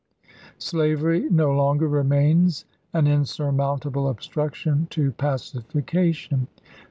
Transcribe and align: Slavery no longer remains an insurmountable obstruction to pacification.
Slavery 0.57 1.29
no 1.29 1.51
longer 1.51 1.87
remains 1.87 2.65
an 2.91 3.05
insurmountable 3.05 4.07
obstruction 4.09 4.87
to 4.89 5.11
pacification. 5.11 6.47